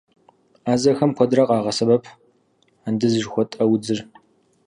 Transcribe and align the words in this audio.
Ӏэзэхэм 0.63 1.11
куэдрэ 1.17 1.43
къагъэсэбэп 1.49 2.03
андыз 2.87 3.13
жыхуэтӏэ 3.21 3.63
удзыр. 3.73 3.99